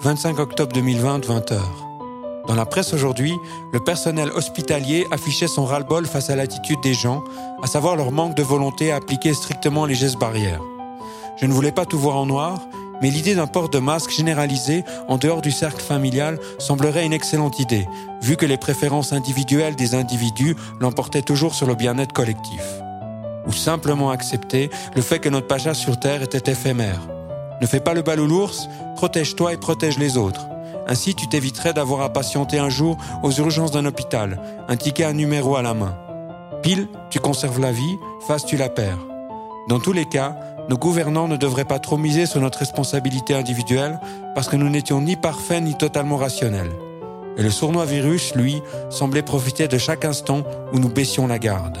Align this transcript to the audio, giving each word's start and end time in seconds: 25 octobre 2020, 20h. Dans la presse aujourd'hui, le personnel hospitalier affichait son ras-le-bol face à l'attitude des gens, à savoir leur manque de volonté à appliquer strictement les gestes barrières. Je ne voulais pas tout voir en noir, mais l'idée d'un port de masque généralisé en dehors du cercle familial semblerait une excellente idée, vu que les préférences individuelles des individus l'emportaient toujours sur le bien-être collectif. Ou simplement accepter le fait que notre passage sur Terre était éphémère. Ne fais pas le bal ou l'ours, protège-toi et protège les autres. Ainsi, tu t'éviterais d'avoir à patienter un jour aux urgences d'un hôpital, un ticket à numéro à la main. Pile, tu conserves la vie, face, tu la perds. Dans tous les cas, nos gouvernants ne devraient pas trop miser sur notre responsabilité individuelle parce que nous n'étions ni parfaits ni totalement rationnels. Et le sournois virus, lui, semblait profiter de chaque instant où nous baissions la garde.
25 0.00 0.38
octobre 0.38 0.72
2020, 0.72 1.26
20h. 1.26 1.58
Dans 2.46 2.54
la 2.54 2.66
presse 2.66 2.92
aujourd'hui, 2.92 3.34
le 3.72 3.80
personnel 3.80 4.30
hospitalier 4.30 5.06
affichait 5.10 5.48
son 5.48 5.64
ras-le-bol 5.64 6.06
face 6.06 6.30
à 6.30 6.36
l'attitude 6.36 6.80
des 6.82 6.94
gens, 6.94 7.24
à 7.62 7.66
savoir 7.66 7.96
leur 7.96 8.12
manque 8.12 8.36
de 8.36 8.42
volonté 8.42 8.92
à 8.92 8.96
appliquer 8.96 9.32
strictement 9.34 9.86
les 9.86 9.94
gestes 9.94 10.18
barrières. 10.18 10.60
Je 11.40 11.46
ne 11.46 11.52
voulais 11.52 11.72
pas 11.72 11.86
tout 11.86 11.98
voir 11.98 12.16
en 12.16 12.26
noir, 12.26 12.60
mais 13.02 13.10
l'idée 13.10 13.34
d'un 13.34 13.46
port 13.46 13.68
de 13.68 13.78
masque 13.78 14.10
généralisé 14.10 14.84
en 15.08 15.16
dehors 15.18 15.40
du 15.40 15.50
cercle 15.50 15.82
familial 15.82 16.38
semblerait 16.58 17.06
une 17.06 17.12
excellente 17.12 17.58
idée, 17.58 17.86
vu 18.22 18.36
que 18.36 18.46
les 18.46 18.58
préférences 18.58 19.12
individuelles 19.12 19.76
des 19.76 19.94
individus 19.94 20.56
l'emportaient 20.78 21.22
toujours 21.22 21.54
sur 21.54 21.66
le 21.66 21.74
bien-être 21.74 22.12
collectif. 22.12 22.62
Ou 23.46 23.52
simplement 23.52 24.10
accepter 24.10 24.70
le 24.94 25.02
fait 25.02 25.18
que 25.18 25.28
notre 25.28 25.46
passage 25.46 25.76
sur 25.76 25.98
Terre 25.98 26.22
était 26.22 26.50
éphémère. 26.52 27.15
Ne 27.60 27.66
fais 27.66 27.80
pas 27.80 27.94
le 27.94 28.02
bal 28.02 28.20
ou 28.20 28.26
l'ours, 28.26 28.68
protège-toi 28.96 29.52
et 29.52 29.56
protège 29.56 29.98
les 29.98 30.16
autres. 30.16 30.46
Ainsi, 30.88 31.14
tu 31.14 31.26
t'éviterais 31.28 31.72
d'avoir 31.72 32.02
à 32.02 32.12
patienter 32.12 32.58
un 32.58 32.68
jour 32.68 32.96
aux 33.22 33.32
urgences 33.32 33.72
d'un 33.72 33.86
hôpital, 33.86 34.40
un 34.68 34.76
ticket 34.76 35.04
à 35.04 35.12
numéro 35.12 35.56
à 35.56 35.62
la 35.62 35.74
main. 35.74 35.96
Pile, 36.62 36.88
tu 37.10 37.18
conserves 37.18 37.60
la 37.60 37.72
vie, 37.72 37.98
face, 38.26 38.44
tu 38.44 38.56
la 38.56 38.68
perds. 38.68 38.98
Dans 39.68 39.80
tous 39.80 39.92
les 39.92 40.04
cas, 40.04 40.36
nos 40.68 40.76
gouvernants 40.76 41.28
ne 41.28 41.36
devraient 41.36 41.64
pas 41.64 41.78
trop 41.78 41.96
miser 41.96 42.26
sur 42.26 42.40
notre 42.40 42.58
responsabilité 42.58 43.34
individuelle 43.34 44.00
parce 44.34 44.48
que 44.48 44.56
nous 44.56 44.68
n'étions 44.68 45.00
ni 45.00 45.16
parfaits 45.16 45.62
ni 45.62 45.76
totalement 45.76 46.16
rationnels. 46.16 46.72
Et 47.36 47.42
le 47.42 47.50
sournois 47.50 47.84
virus, 47.84 48.34
lui, 48.34 48.62
semblait 48.90 49.22
profiter 49.22 49.68
de 49.68 49.78
chaque 49.78 50.04
instant 50.04 50.42
où 50.72 50.78
nous 50.78 50.88
baissions 50.88 51.26
la 51.26 51.38
garde. 51.38 51.78